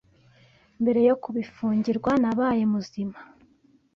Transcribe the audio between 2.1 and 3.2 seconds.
nabaye muzima,